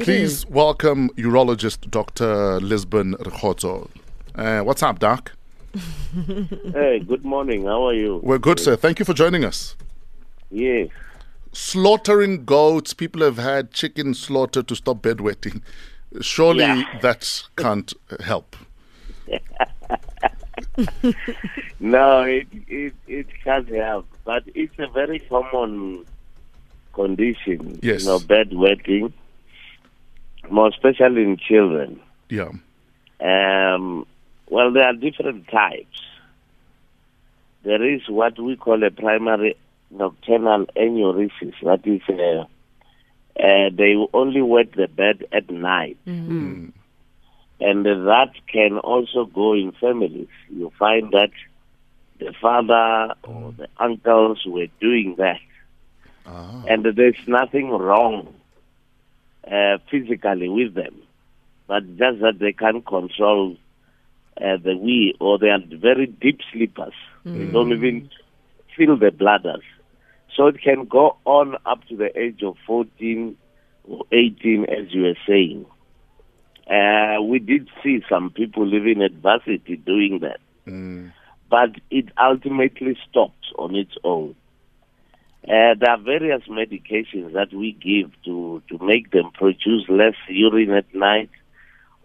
[0.00, 2.58] Please welcome urologist Dr.
[2.60, 3.88] Lysbon Rokhotso.
[4.34, 5.32] Uh, what's up, Doc?
[6.72, 7.66] hey, good morning.
[7.66, 8.18] How are you?
[8.22, 8.76] We're good, sir.
[8.76, 9.76] Thank you for joining us.
[10.50, 10.88] Yes.
[11.52, 15.60] Slaughtering goats, people have had chicken slaughter to stop bedwetting.
[16.20, 16.84] Surely Yeah.
[17.02, 17.92] that can't
[18.24, 18.56] help.
[21.80, 26.04] No, it, it it can't help, but it's a very common
[26.92, 27.78] condition.
[27.82, 28.02] Yes.
[28.02, 29.12] You know, bedwetting,
[30.50, 32.00] more especially in children.
[32.28, 32.50] Yeah.
[33.20, 34.06] Um,
[34.48, 36.02] well, there are different types.
[37.62, 39.56] There is what we call a primary
[39.90, 41.54] nocturnal enuresis.
[41.62, 42.46] That is, uh,
[43.40, 45.98] uh, they only wet the bed at night.
[47.60, 50.28] And that can also go in families.
[50.48, 51.30] You find that
[52.18, 55.40] the father or the uncles were doing that.
[56.68, 58.34] And there's nothing wrong
[59.46, 61.02] uh, physically with them,
[61.66, 63.56] but just that they can't control
[64.36, 66.94] uh, the wee or they are very deep sleepers.
[67.24, 68.10] They don't even
[68.76, 69.62] feel the bladders.
[70.36, 73.36] So it can go on up to the age of 14
[73.84, 75.66] or 18, as you were saying.
[76.70, 80.38] Uh, we did see some people living at varsity doing that,
[81.50, 84.36] but it ultimately stopped on its own.
[85.44, 90.70] Uh, there are various medications that we give to, to make them produce less urine
[90.70, 91.30] at night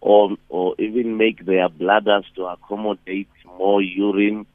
[0.00, 4.46] or, or even make their bladders to accommodate more urine.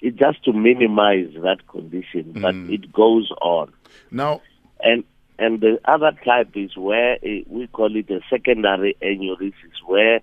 [0.00, 3.72] It's just to minimize that condition, but it goes on.
[4.10, 4.40] Now,
[4.80, 5.04] And
[5.38, 10.20] and the other type is where eh, we call it a secondary enuresis, where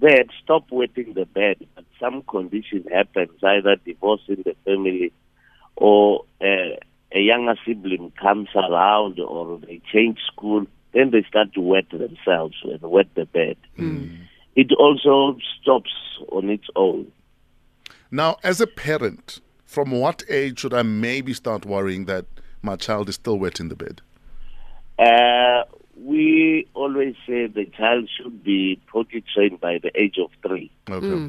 [0.00, 5.12] they had stopped wetting the bed, but some condition happens, either divorce in the family
[5.76, 6.24] or
[7.18, 12.54] a younger sibling comes around or they change school, then they start to wet themselves
[12.62, 13.56] and wet the bed.
[13.76, 13.96] Hmm.
[13.96, 14.14] Hmm.
[14.54, 15.90] It also stops
[16.30, 17.10] on its own.
[18.10, 22.26] now, as a parent, from what age should I maybe start worrying that
[22.62, 24.00] my child is still wet in the bed?
[24.98, 25.62] Uh,
[25.96, 30.70] we always say the child should be potty trained by the age of three.
[30.88, 31.06] Okay.
[31.06, 31.26] Hmm.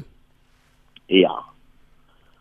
[1.08, 1.40] Yeah.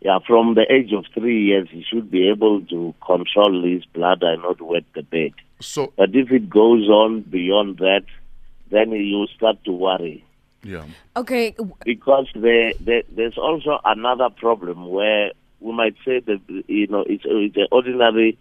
[0.02, 4.32] Yeah, from the age of three years, he should be able to control his bladder
[4.32, 5.34] and not wet the bed.
[5.60, 8.06] So, But if it goes on beyond that,
[8.72, 10.24] then you start to worry.
[10.64, 10.86] yeah.
[11.18, 17.04] Okay, Because there, there, there's also another problem where we might say that, you know,
[17.06, 18.38] it's, it's an ordinary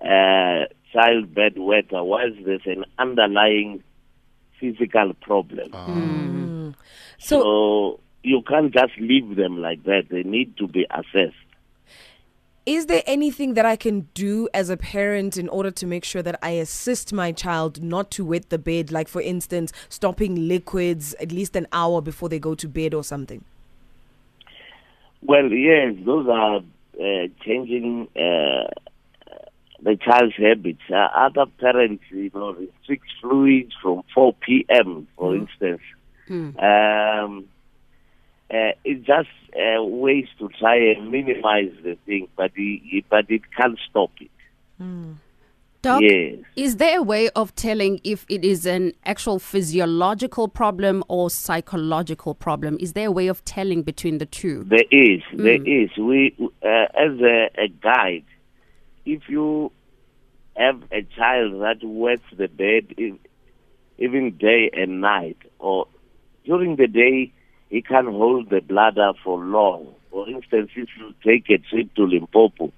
[0.00, 3.82] uh, child bed wetter, whilst there's an underlying
[4.58, 6.74] physical problem.
[7.18, 10.04] so So you can't just leave them like that.
[10.10, 11.36] They need to be assessed.
[12.66, 16.22] is there anything that I can do as a parent in order to make sure
[16.22, 18.92] that I assist my child not to wet the bed?
[18.92, 23.02] Like, for instance, stopping liquids at least an hour before they go to bed or
[23.02, 23.44] something?
[25.22, 28.68] Well, yes, those are uh, changing uh,
[29.82, 30.82] the child's habits.
[30.90, 35.80] Uh, other parents, you know, restrict fluids from 4 p.m., for instance.
[36.30, 37.48] Um,
[38.50, 43.42] uh, it's just uh, ways to try and minimize the thing, but it, but it
[43.56, 44.30] can't stop it.
[45.82, 46.40] Doc, Yes.
[46.56, 52.34] is there a way of telling if it is an actual physiological problem or psychological
[52.34, 52.76] problem?
[52.80, 54.64] Is there a way of telling between the two?
[54.64, 55.90] There is, there is.
[55.96, 58.26] We, uh, as a, a guide,
[59.06, 59.72] if you
[60.56, 62.94] have a child that wets the bed
[63.96, 65.86] even day and night, or
[66.44, 67.32] during the day,
[67.70, 69.94] he can hold the bladder for long.
[70.10, 72.72] For instance, if you take a trip to Limpopo,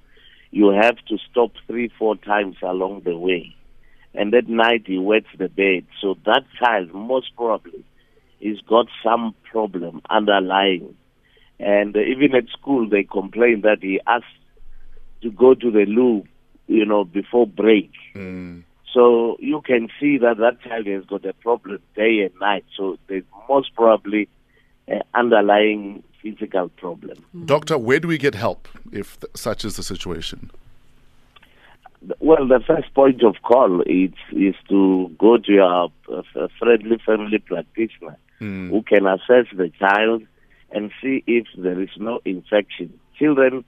[0.50, 3.56] you have to stop three, four times along the way.
[4.14, 5.86] And at night, he wets the bed.
[6.00, 7.84] So that child, most probably,
[8.44, 10.94] has got some problem underlying.
[11.58, 14.26] And even at school, they complain that he asked
[15.22, 16.24] to go to the loo,
[16.66, 17.92] you know, before break.
[18.14, 18.64] Mm.
[18.92, 22.66] So you can see that that child has got a problem day and night.
[22.76, 24.28] So there's most probably
[24.88, 27.24] an underlying physical problem.
[27.34, 27.46] Mm.
[27.46, 30.50] Doctor, where do we get help if th- such is the situation?
[32.18, 37.38] Well, the first point of call is is to go to your uh, friendly family
[37.38, 38.70] practitioner mm.
[38.70, 40.22] who can assess the child
[40.72, 42.98] and see if there is no infection.
[43.18, 43.64] Children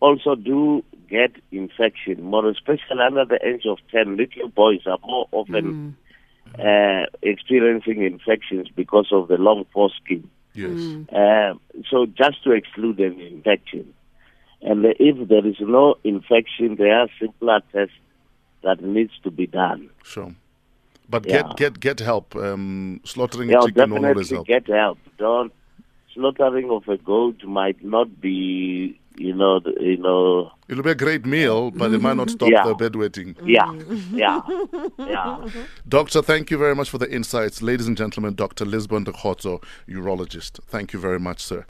[0.00, 4.16] also do get infection, more especially under the age of 10.
[4.16, 5.94] Little boys are more often mm.
[6.58, 10.28] Uh, experiencing infections because of the long foreskin.
[10.54, 11.06] Yes.
[11.12, 11.54] Uh,
[11.90, 13.94] so just to exclude an infection.
[14.62, 17.94] And if there is no infection, there are simpler tests
[18.62, 19.88] that needs to be done.
[20.04, 20.34] Sure.
[21.08, 21.42] But Yeah.
[21.42, 22.36] get get get help.
[22.36, 24.66] Um, slaughtering Yeah, a chicken won't always definitely help.
[24.66, 24.98] get help.
[25.18, 25.52] Don't
[26.14, 31.26] slaughtering of a goat might not be, you know, you know, It'll be a great
[31.26, 32.64] meal, but it might not stop Yeah.
[32.64, 33.34] the bedwetting.
[33.44, 33.72] yeah,
[34.12, 34.40] yeah,
[34.98, 35.48] yeah.
[35.88, 37.60] Doctor, thank you very much for the insights.
[37.60, 38.64] Ladies and gentlemen, Dr.
[38.64, 40.60] Lysbon de Khotso, urologist.
[40.68, 41.66] Thank you very much, sir.